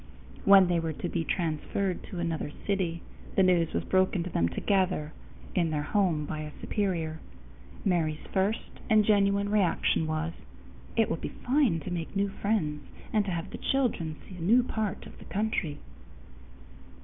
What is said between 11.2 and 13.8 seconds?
fine to make new friends and to have the